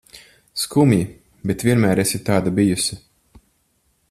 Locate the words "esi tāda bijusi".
2.05-3.03